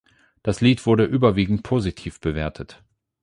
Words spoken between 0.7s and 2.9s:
wurde überwiegend positiv bewertet.